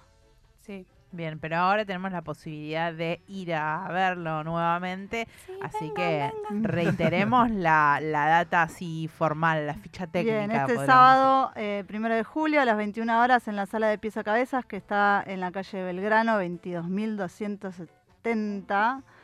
Sí. 0.61 0.87
Bien, 1.17 1.39
pero 1.39 1.57
ahora 1.57 1.83
tenemos 1.83 2.11
la 2.11 2.21
posibilidad 2.21 2.93
de 2.93 3.23
ir 3.27 3.55
a 3.55 3.87
verlo 3.89 4.43
nuevamente. 4.43 5.27
así 5.63 5.91
que 5.95 6.31
reiteremos 6.61 7.49
la, 7.51 7.97
la 7.99 8.27
data 8.27 8.61
así 8.61 9.07
formal, 9.07 9.65
la 9.65 9.73
ficha 9.73 10.05
técnica. 10.05 10.37
Bien, 10.37 10.51
este 10.51 10.85
sábado, 10.85 11.51
eh, 11.55 11.83
primero 11.87 12.13
de 12.13 12.23
julio, 12.23 12.61
a 12.61 12.65
las 12.65 12.77
21 12.77 13.19
horas, 13.19 13.47
en 13.47 13.55
la 13.55 13.65
sala 13.65 13.87
de 13.87 13.97
pies 13.97 14.15
a 14.17 14.23
cabezas, 14.23 14.63
que 14.65 14.77
está 14.77 15.23
en 15.25 15.39
la 15.39 15.51
calle 15.51 15.81
Belgrano, 15.81 16.39
22.270, 16.39 17.87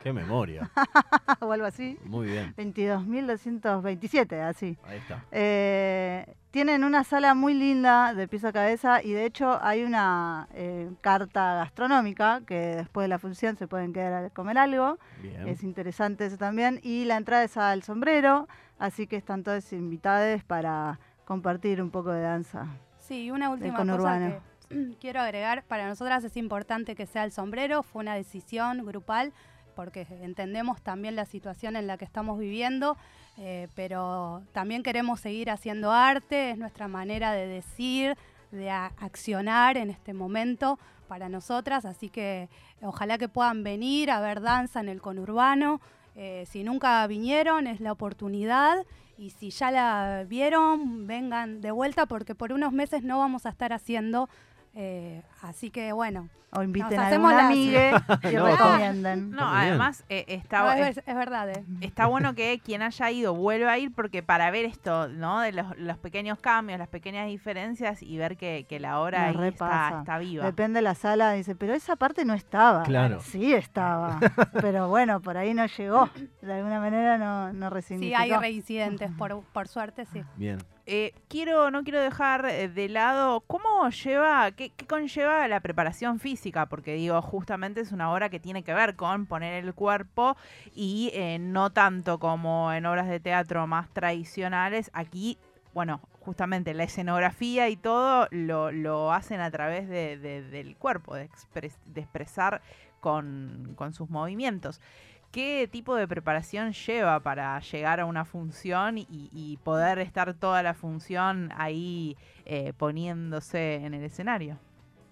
Qué 0.02 0.12
memoria. 0.12 0.70
o 1.40 1.52
algo 1.52 1.66
así. 1.66 1.98
Muy 2.04 2.28
bien. 2.28 2.54
22.227, 2.58 4.42
así. 4.42 4.78
Ahí 4.86 4.98
está. 4.98 5.24
Eh, 5.32 6.26
tienen 6.52 6.84
una 6.84 7.04
sala 7.04 7.34
muy 7.34 7.54
linda 7.54 8.14
de 8.14 8.28
pies 8.28 8.44
a 8.44 8.52
cabeza 8.52 9.02
y 9.02 9.14
de 9.14 9.26
hecho 9.26 9.60
hay 9.62 9.84
una 9.84 10.48
eh, 10.54 10.92
carta 11.02 11.56
gastronómica 11.56 12.42
que 12.46 12.76
después 12.76 13.06
de 13.06 13.08
la 13.08 13.18
función 13.18 13.56
se 13.56 13.68
pueden 13.68 13.94
quedar 13.94 14.26
a 14.26 14.30
comer 14.30 14.58
algo. 14.58 15.00
Bien. 15.22 15.48
Es 15.48 15.64
interesante 15.64 16.26
eso 16.26 16.38
también. 16.38 16.80
Y 16.84 17.06
la 17.06 17.18
entrada 17.18 17.44
es 17.44 17.56
al 17.58 17.84
sombrero. 17.84 18.48
Así 18.78 19.08
que 19.08 19.16
están 19.16 19.44
todos 19.44 19.72
invitados 19.72 20.44
para 20.44 21.00
compartir 21.26 21.82
un 21.82 21.90
poco 21.90 22.12
de 22.12 22.22
danza. 22.22 22.68
Sí, 23.00 23.32
una 23.32 23.50
última 23.50 23.76
cosa 23.78 24.20
que 24.20 24.53
quiero 25.02 25.22
agregar, 25.22 25.64
para 25.64 25.88
nosotras 25.88 26.24
es 26.24 26.38
importante 26.38 26.96
que 26.96 27.06
sea 27.06 27.24
el 27.24 27.32
sombrero, 27.32 27.84
fue 27.84 28.02
una 28.02 28.16
decisión 28.16 28.86
grupal 28.86 29.34
porque 29.76 30.06
entendemos 30.22 30.82
también 30.82 31.16
la 31.16 31.26
situación 31.26 31.76
en 31.76 31.88
la 31.88 31.98
que 31.98 32.06
estamos 32.06 32.38
viviendo, 32.40 32.96
eh, 33.38 33.68
pero 33.76 34.44
también 34.52 34.84
queremos 34.84 35.20
seguir 35.20 35.50
haciendo 35.50 35.92
arte, 35.92 36.52
es 36.52 36.58
nuestra 36.58 36.88
manera 36.88 37.32
de 37.32 37.48
decir, 37.48 38.16
de 38.52 38.70
accionar 38.70 39.78
en 39.78 39.90
este 39.90 40.14
momento 40.14 40.78
para 41.08 41.28
nosotras, 41.28 41.86
así 41.86 42.10
que 42.10 42.50
ojalá 42.82 43.18
que 43.18 43.28
puedan 43.28 43.64
venir 43.64 44.12
a 44.12 44.20
ver 44.20 44.42
danza 44.42 44.80
en 44.80 44.90
el 44.90 45.02
conurbano. 45.02 45.82
Eh, 46.16 46.46
si 46.48 46.64
nunca 46.64 47.06
vinieron, 47.08 47.68
es 47.68 47.80
la 47.80 47.92
oportunidad. 47.92 48.86
Y 49.18 49.30
si 49.32 49.52
ya 49.52 49.72
la 49.72 50.26
vieron, 50.28 51.08
vengan 51.08 51.62
de 51.62 51.72
vuelta 51.72 52.06
porque 52.06 52.36
por 52.36 52.52
unos 52.52 52.74
meses 52.74 53.04
no 53.04 53.20
vamos 53.20 53.46
a 53.46 53.50
estar 53.50 53.74
haciendo. 53.74 54.30
Eh, 54.76 55.22
así 55.42 55.70
que 55.70 55.92
bueno, 55.94 56.30
O 56.56 56.62
inviten 56.64 56.90
Nos 56.98 57.00
a 57.06 57.10
las- 57.18 57.46
amiga 57.46 58.04
y 58.24 58.34
No, 58.36 58.46
recomienden. 58.48 59.32
No, 59.32 59.48
además 59.48 60.04
eh, 60.10 60.26
está, 60.28 60.62
no, 60.76 60.84
es- 60.84 61.04
verdad. 61.06 61.50
eh. 61.50 61.64
está 61.82 62.06
bueno 62.08 62.34
que 62.36 62.60
quien 62.64 62.82
haya 62.84 63.10
ido 63.12 63.34
vuelva 63.34 63.72
a 63.72 63.78
ir 63.80 63.92
porque 63.94 64.22
para 64.24 64.50
ver 64.52 64.66
esto, 64.66 65.08
¿no? 65.10 65.42
De 65.42 65.52
los, 65.52 65.78
los 65.78 65.98
pequeños 65.98 66.40
cambios, 66.40 66.78
las 66.80 66.88
pequeñas 66.90 67.28
diferencias 67.28 68.02
y 68.04 68.18
ver 68.18 68.38
que, 68.38 68.66
que 68.70 68.80
la 68.80 69.00
obra 69.00 69.28
ahí 69.30 69.48
está, 69.48 69.98
está 70.00 70.18
viva. 70.20 70.46
Depende 70.46 70.78
de 70.78 70.84
la 70.84 70.96
sala, 70.96 71.34
dice, 71.34 71.56
pero 71.56 71.74
esa 71.74 71.96
parte 71.96 72.24
no 72.26 72.34
estaba. 72.34 72.84
Claro. 72.84 73.20
Sí 73.22 73.54
estaba, 73.54 74.20
pero 74.62 74.90
bueno, 74.90 75.22
por 75.22 75.38
ahí 75.38 75.54
no 75.54 75.66
llegó. 75.66 76.10
De 76.42 76.54
alguna 76.54 76.80
manera 76.80 77.18
no, 77.18 77.52
no 77.54 77.68
Sí, 77.70 77.74
resignificó. 77.74 78.20
hay 78.22 78.32
reincidentes, 78.32 79.12
por, 79.18 79.44
por 79.54 79.68
suerte, 79.68 80.06
sí. 80.06 80.24
Bien. 80.36 80.58
Eh, 80.86 81.14
quiero, 81.30 81.72
no 81.72 81.84
quiero 81.84 82.02
dejar 82.02 82.46
eh, 82.46 82.68
de 82.68 82.90
lado 82.90 83.40
cómo 83.48 83.90
lleva, 83.90 84.52
qué, 84.52 84.70
conlleva 84.88 85.48
la 85.48 85.62
preparación 85.62 86.20
física, 86.20 86.66
porque 86.66 86.96
digo, 86.96 87.22
justamente 87.22 87.80
es 87.80 87.94
una 87.94 88.12
obra 88.12 88.28
que 88.28 88.42
tiene 88.42 88.64
que 88.64 88.74
ver 88.74 88.98
con 88.98 89.26
poner 89.26 89.64
el 89.64 89.74
cuerpo 89.74 90.36
y 90.76 91.10
eh, 91.14 91.38
no 91.40 91.70
tanto 91.72 92.20
como 92.20 92.74
en 92.74 92.86
obras 92.86 93.08
de 93.08 93.22
teatro 93.22 93.66
más 93.66 93.90
tradicionales. 93.94 94.92
Aquí, 94.94 95.38
bueno, 95.74 96.02
justamente 96.20 96.74
la 96.74 96.84
escenografía 96.84 97.70
y 97.70 97.78
todo 97.78 98.28
lo, 98.32 98.74
lo 98.74 99.14
hacen 99.14 99.40
a 99.40 99.50
través 99.52 99.88
de- 99.88 100.18
de- 100.18 100.42
del 100.44 100.76
cuerpo, 100.76 101.16
de, 101.16 101.30
de 101.86 102.02
expresar 102.02 102.62
con, 103.00 103.74
con 103.78 103.94
sus 103.94 104.10
movimientos. 104.10 104.82
¿Qué 105.34 105.68
tipo 105.68 105.96
de 105.96 106.08
preparación 106.08 106.74
lleva 106.74 107.20
para 107.20 107.60
llegar 107.60 108.00
a 108.00 108.06
una 108.06 108.24
función 108.24 109.00
y, 109.00 109.58
poder 109.64 109.98
estar 109.98 110.36
toda 110.36 110.62
la 110.62 110.76
función 110.76 111.50
ahí 111.58 112.16
eh, 112.46 112.72
poniéndose 112.78 113.78
en 113.78 113.96
el 113.96 114.04
escenario? 114.04 114.60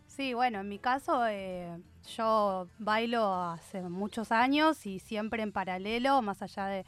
Sí, 0.06 0.36
bueno, 0.36 0.60
en 0.60 0.70
mi 0.70 0.78
caso 0.78 1.26
eh, 1.26 1.76
yo 2.16 2.68
bailo 2.78 3.34
hace 3.34 3.82
muchos 3.82 4.32
años 4.32 4.86
y 4.86 5.00
siempre 5.00 5.42
en 5.42 5.52
paralelo, 5.52 6.22
más 6.22 6.44
allá 6.44 6.68
de, 6.68 6.86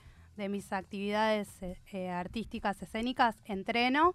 mis 0.47 0.71
actividades 0.71 1.49
eh, 1.63 1.75
eh, 1.91 2.11
artísticas 2.11 2.83
escénicas, 2.83 3.35
entreno 3.45 4.13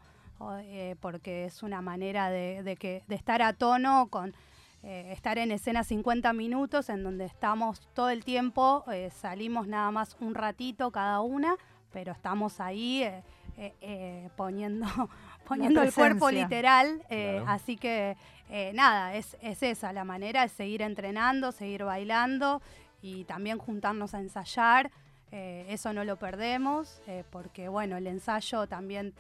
porque 1.01 1.47
es 1.47 1.65
una 1.65 1.83
manera 1.83 2.31
de 2.31 2.77
que, 2.79 3.03
de 3.09 3.15
estar 3.17 3.43
a 3.43 3.55
tono 3.55 4.07
con 4.09 4.37
eh, 4.83 5.11
estar 5.13 5.39
en 5.39 5.51
escena 5.51 5.83
50 5.85 6.33
minutos 6.33 6.89
en 6.89 7.03
donde 7.03 7.25
estamos 7.25 7.81
todo 7.95 8.11
el 8.11 8.25
tiempo, 8.25 8.85
eh, 8.93 9.11
salimos 9.11 9.67
nada 9.67 9.91
más 9.91 10.17
un 10.21 10.35
ratito 10.35 10.91
cada 10.91 11.21
una, 11.21 11.57
pero 11.93 12.13
estamos 12.13 12.61
ahí 12.61 13.03
eh, 13.03 13.23
eh, 13.57 13.75
eh, 13.81 14.29
poniendo, 14.37 14.87
poniendo 15.45 15.83
el 15.83 15.93
cuerpo 15.93 16.31
literal, 16.45 17.03
eh, 17.11 17.37
Claro. 17.39 17.51
así 17.51 17.77
que 17.77 18.17
eh, 18.51 18.73
nada, 18.75 19.15
es, 19.15 19.37
es 19.43 19.63
esa 19.63 19.93
la 19.93 20.05
manera, 20.05 20.45
es 20.45 20.53
seguir 20.53 20.83
entrenando, 20.83 21.51
seguir 21.53 21.85
bailando 21.85 22.63
y 23.03 23.25
también 23.25 23.59
juntarnos 23.59 24.15
a 24.15 24.21
ensayar. 24.21 24.91
eh, 25.31 25.67
eso 25.69 25.93
no 25.93 26.05
lo 26.05 26.17
perdemos, 26.17 27.03
eh, 27.07 27.23
porque 27.31 27.69
bueno, 27.69 27.97
el 27.99 28.07
ensayo 28.07 28.67
también 28.67 29.13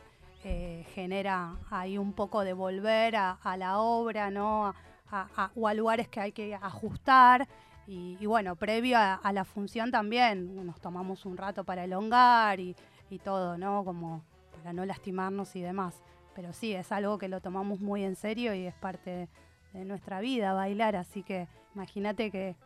eh, 0.44 0.86
genera 0.94 1.56
ahí 1.70 1.98
un 1.98 2.12
poco 2.14 2.44
de 2.44 2.54
volver 2.54 3.16
a, 3.16 3.32
a 3.42 3.56
la 3.58 3.78
obra, 3.80 4.30
¿no? 4.30 4.68
A- 4.68 4.74
a- 5.10 5.50
o 5.54 5.66
a 5.68 5.74
lugares 5.74 6.08
que 6.08 6.20
hay 6.20 6.32
que 6.32 6.54
ajustar. 6.54 7.48
Y, 7.86 8.16
y 8.20 8.26
bueno, 8.26 8.54
previo 8.56 8.98
a, 8.98 9.20
la 9.32 9.44
función 9.44 9.90
también 9.90 10.66
nos 10.66 10.78
tomamos 10.80 11.24
un 11.24 11.36
rato 11.38 11.64
para 11.64 11.84
elongar 11.84 12.60
y, 12.60 12.76
y 13.08 13.18
todo, 13.18 13.56
¿no? 13.56 13.82
Como 13.84 14.22
para 14.58 14.72
no 14.74 14.84
lastimarnos 14.84 15.56
y 15.56 15.62
demás. 15.62 16.02
Pero 16.34 16.52
sí, 16.52 16.74
es 16.74 16.92
algo 16.92 17.16
que 17.18 17.28
lo 17.28 17.40
tomamos 17.40 17.80
muy 17.80 18.04
en 18.04 18.14
serio 18.14 18.54
y 18.54 18.66
es 18.66 18.74
parte 18.74 19.28
de, 19.72 19.84
nuestra 19.84 20.20
vida, 20.20 20.52
bailar. 20.52 20.96
Así 20.96 21.22
que 21.22 21.48
imagínate 21.74 22.30
que, 22.30 22.56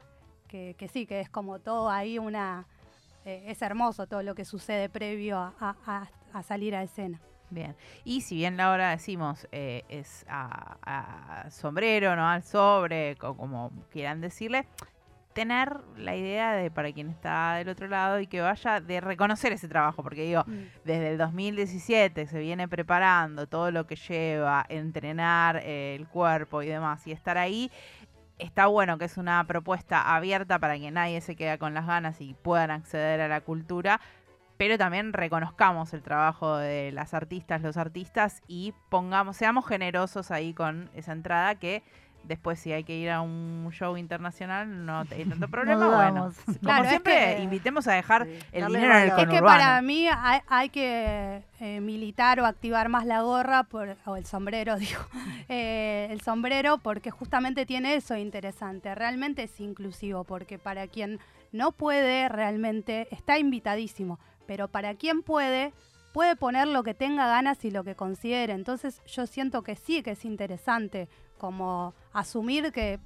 que, 0.48 0.88
sí, 0.92 1.06
que 1.06 1.20
es 1.20 1.30
como 1.30 1.60
todo 1.60 1.88
ahí 1.88 2.18
una... 2.18 2.66
eh, 3.24 3.44
es 3.46 3.62
hermoso 3.62 4.06
todo 4.06 4.22
lo 4.22 4.34
que 4.34 4.44
sucede 4.44 4.88
previo 4.88 5.38
a 5.38 6.42
salir 6.42 6.74
a 6.74 6.82
escena. 6.82 7.20
Bien. 7.52 7.76
Y 8.04 8.22
si 8.22 8.36
bien 8.36 8.56
la 8.56 8.72
obra 8.72 8.90
decimos 8.90 9.46
eh, 9.52 9.84
es 9.90 10.24
a, 10.26 10.78
a 11.44 11.50
sombrero, 11.50 12.16
¿no? 12.16 12.26
Al 12.26 12.42
sobre, 12.42 13.14
co- 13.16 13.36
como 13.36 13.70
quieran 13.90 14.22
decirle, 14.22 14.66
tener 15.34 15.76
la 15.98 16.16
idea 16.16 16.52
de 16.52 16.70
para 16.70 16.90
quien 16.92 17.10
está 17.10 17.54
del 17.56 17.68
otro 17.68 17.88
lado 17.88 18.20
y 18.20 18.26
que 18.26 18.40
vaya 18.40 18.80
de 18.80 19.00
reconocer 19.02 19.52
ese 19.52 19.68
trabajo, 19.68 20.02
porque 20.02 20.22
digo, 20.22 20.44
desde 20.84 21.10
el 21.10 21.18
2017 21.18 22.26
se 22.26 22.38
viene 22.38 22.68
preparando 22.68 23.46
todo 23.46 23.70
lo 23.70 23.86
que 23.86 23.96
lleva, 23.96 24.64
entrenar 24.70 25.58
eh, 25.62 25.94
el 25.94 26.08
cuerpo 26.08 26.62
y 26.62 26.68
demás, 26.68 27.06
y 27.06 27.12
estar 27.12 27.36
ahí. 27.36 27.70
Está 28.38 28.66
bueno 28.66 28.96
que 28.98 29.04
es 29.04 29.18
una 29.18 29.44
propuesta 29.44 30.16
abierta 30.16 30.58
para 30.58 30.78
que 30.78 30.90
nadie 30.90 31.20
se 31.20 31.36
quede 31.36 31.58
con 31.58 31.74
las 31.74 31.86
ganas 31.86 32.20
y 32.22 32.34
puedan 32.34 32.70
acceder 32.70 33.20
a 33.20 33.28
la 33.28 33.40
cultura, 33.42 34.00
pero 34.62 34.78
también 34.78 35.12
reconozcamos 35.12 35.92
el 35.92 36.02
trabajo 36.02 36.56
de 36.56 36.92
las 36.92 37.14
artistas, 37.14 37.62
los 37.62 37.76
artistas 37.76 38.42
y 38.46 38.72
pongamos, 38.90 39.36
seamos 39.36 39.66
generosos 39.66 40.30
ahí 40.30 40.54
con 40.54 40.88
esa 40.94 41.10
entrada 41.10 41.56
que 41.56 41.82
después 42.22 42.60
si 42.60 42.70
hay 42.72 42.84
que 42.84 42.94
ir 42.94 43.10
a 43.10 43.22
un 43.22 43.68
show 43.72 43.96
internacional 43.96 44.86
no 44.86 45.00
hay 45.00 45.24
tanto 45.24 45.48
problema. 45.50 45.84
bueno, 45.88 45.96
dudamos. 46.30 46.36
como 46.44 46.58
Claro, 46.60 46.84
es 46.84 46.90
siempre, 46.90 47.12
que- 47.36 47.42
invitemos 47.42 47.88
a 47.88 47.94
dejar 47.94 48.24
Sí, 48.26 48.38
el 48.52 48.66
dinero 48.68 48.94
en 48.94 49.02
el 49.02 49.08
valor. 49.08 49.08
Es 49.08 49.14
que 49.16 49.26
conurbano. 49.26 49.46
para 49.58 49.82
mí 49.82 50.06
hay, 50.08 50.40
hay 50.46 50.68
que 50.68 51.42
eh, 51.58 51.80
militar 51.80 52.38
o 52.38 52.46
activar 52.46 52.88
más 52.88 53.04
la 53.04 53.22
gorra 53.22 53.64
por- 53.64 53.96
o 54.06 54.14
el 54.14 54.24
sombrero, 54.26 54.76
digo, 54.78 55.00
eh, 55.48 56.06
el 56.10 56.20
sombrero 56.20 56.78
porque 56.78 57.10
justamente 57.10 57.66
tiene 57.66 57.96
eso 57.96 58.16
interesante, 58.16 58.94
realmente 58.94 59.42
es 59.42 59.58
inclusivo 59.58 60.22
porque 60.22 60.60
para 60.60 60.86
quien 60.86 61.18
no 61.52 61.72
puede 61.72 62.28
realmente 62.28 63.08
está 63.10 63.38
invitadísimo, 63.38 64.18
pero 64.46 64.68
para 64.68 64.94
quien 64.94 65.22
puede 65.22 65.72
puede 66.12 66.36
poner 66.36 66.68
lo 66.68 66.82
que 66.82 66.92
tenga 66.92 67.26
ganas 67.26 67.64
y 67.64 67.70
lo 67.70 67.84
que 67.84 67.94
considere, 67.94 68.52
entonces 68.52 69.00
yo 69.06 69.26
siento 69.26 69.62
que 69.62 69.76
sí 69.76 70.02
que 70.02 70.10
es 70.10 70.24
interesante 70.26 71.08
como 71.38 71.94
asumir 72.12 72.70
que 72.72 72.98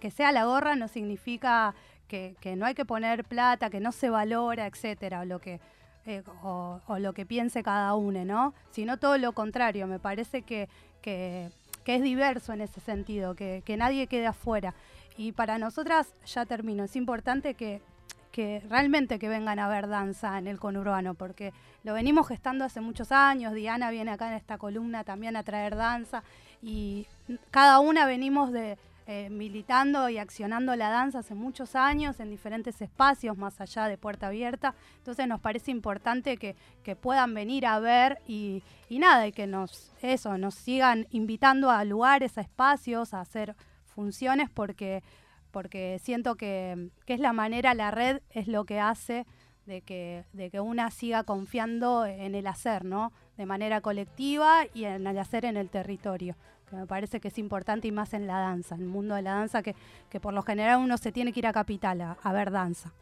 que 0.00 0.10
sea 0.10 0.32
la 0.32 0.44
gorra 0.44 0.76
no 0.76 0.88
significa 0.88 1.74
que, 2.06 2.36
que 2.40 2.56
no 2.56 2.66
hay 2.66 2.74
que 2.74 2.84
poner 2.84 3.24
plata, 3.24 3.70
que 3.70 3.80
no 3.80 3.92
se 3.92 4.10
valora, 4.10 4.66
etcétera, 4.66 5.20
o 5.20 5.24
lo 5.24 5.40
que 5.40 5.60
eh, 6.06 6.22
o, 6.42 6.80
o 6.86 6.98
lo 6.98 7.12
que 7.12 7.26
piense 7.26 7.62
cada 7.62 7.94
uno, 7.94 8.24
¿no? 8.24 8.54
Sino 8.70 8.96
todo 8.96 9.18
lo 9.18 9.32
contrario. 9.32 9.86
Me 9.86 9.98
parece 9.98 10.40
que, 10.40 10.70
que, 11.02 11.50
que 11.84 11.96
es 11.96 12.02
diverso 12.02 12.54
en 12.54 12.62
ese 12.62 12.80
sentido, 12.80 13.34
que, 13.34 13.62
que 13.64 13.76
nadie 13.76 14.06
quede 14.06 14.26
afuera. 14.26 14.74
Y 15.18 15.32
para 15.32 15.58
nosotras, 15.58 16.14
ya 16.24 16.46
termino, 16.46 16.84
es 16.84 16.94
importante 16.94 17.54
que, 17.54 17.82
que 18.30 18.62
realmente 18.70 19.18
que 19.18 19.28
vengan 19.28 19.58
a 19.58 19.68
ver 19.68 19.88
danza 19.88 20.38
en 20.38 20.46
el 20.46 20.60
conurbano, 20.60 21.14
porque 21.14 21.52
lo 21.82 21.92
venimos 21.92 22.28
gestando 22.28 22.64
hace 22.64 22.80
muchos 22.80 23.10
años. 23.10 23.52
Diana 23.52 23.90
viene 23.90 24.12
acá 24.12 24.28
en 24.28 24.34
esta 24.34 24.58
columna 24.58 25.02
también 25.02 25.34
a 25.34 25.42
traer 25.42 25.74
danza 25.74 26.22
y 26.62 27.08
cada 27.50 27.80
una 27.80 28.06
venimos 28.06 28.52
de 28.52 28.78
eh, 29.08 29.28
militando 29.30 30.08
y 30.08 30.18
accionando 30.18 30.76
la 30.76 30.90
danza 30.90 31.20
hace 31.20 31.34
muchos 31.34 31.74
años 31.74 32.20
en 32.20 32.30
diferentes 32.30 32.80
espacios 32.80 33.36
más 33.36 33.60
allá 33.60 33.86
de 33.86 33.98
Puerta 33.98 34.28
Abierta. 34.28 34.74
Entonces 34.98 35.26
nos 35.26 35.40
parece 35.40 35.72
importante 35.72 36.36
que, 36.36 36.54
que 36.84 36.94
puedan 36.94 37.34
venir 37.34 37.66
a 37.66 37.80
ver 37.80 38.20
y, 38.28 38.62
y 38.88 39.00
nada, 39.00 39.26
y 39.26 39.32
que 39.32 39.48
nos, 39.48 39.92
eso, 40.00 40.38
nos 40.38 40.54
sigan 40.54 41.08
invitando 41.10 41.70
a 41.70 41.84
lugares, 41.84 42.38
a 42.38 42.42
espacios, 42.42 43.14
a 43.14 43.20
hacer 43.22 43.56
funciones 43.98 44.48
porque, 44.48 45.02
porque 45.50 45.98
siento 46.00 46.36
que, 46.36 46.90
que 47.04 47.14
es 47.14 47.18
la 47.18 47.32
manera, 47.32 47.74
la 47.74 47.90
red 47.90 48.20
es 48.30 48.46
lo 48.46 48.64
que 48.64 48.78
hace 48.78 49.26
de 49.66 49.82
que, 49.82 50.24
de 50.32 50.50
que 50.50 50.60
una 50.60 50.92
siga 50.92 51.24
confiando 51.24 52.06
en 52.06 52.36
el 52.36 52.46
hacer, 52.46 52.84
¿no? 52.84 53.10
De 53.36 53.44
manera 53.44 53.80
colectiva 53.80 54.66
y 54.72 54.84
en 54.84 55.04
el 55.04 55.18
hacer 55.18 55.44
en 55.44 55.56
el 55.56 55.68
territorio 55.68 56.36
que 56.70 56.76
me 56.76 56.86
parece 56.86 57.18
que 57.18 57.28
es 57.28 57.38
importante 57.38 57.88
y 57.88 57.92
más 57.92 58.12
en 58.12 58.28
la 58.28 58.38
danza, 58.38 58.76
en 58.76 58.82
el 58.82 58.88
mundo 58.88 59.16
de 59.16 59.22
la 59.22 59.32
danza, 59.32 59.62
que, 59.62 59.74
que 60.10 60.20
por 60.20 60.32
lo 60.32 60.42
general 60.42 60.78
uno 60.78 60.96
se 60.96 61.10
tiene 61.10 61.32
que 61.32 61.40
ir 61.40 61.46
a 61.48 61.52
Capital 61.52 62.00
a, 62.02 62.18
a 62.22 62.32
ver 62.32 62.52
danza. 62.52 62.92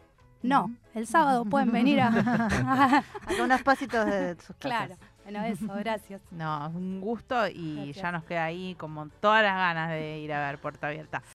No, 0.43 0.71
el 0.95 1.07
sábado 1.07 1.45
pueden 1.45 1.73
venir 1.73 2.01
a... 2.01 2.09
Acá 3.27 3.43
unos 3.43 3.63
pasitos 3.63 4.07
de 4.07 4.37
sus 4.37 4.57
claro, 4.57 4.95
casas. 4.95 5.16
Bueno, 5.31 5.45
eso, 5.45 5.67
gracias. 5.79 6.21
No, 6.31 6.69
un 6.69 7.01
gusto 7.01 7.49
y 7.49 7.75
Gracias. 7.77 7.97
ya 7.97 8.13
nos 8.13 8.25
queda 8.25 8.45
ahí 8.45 8.75
como 8.77 9.09
todas 9.09 9.43
las 9.43 9.55
ganas 9.57 9.91
de 9.91 10.19
ir 10.21 10.33
a 10.33 10.47
ver 10.47 10.59
Puerta 10.61 10.87
Abierta. 10.87 11.23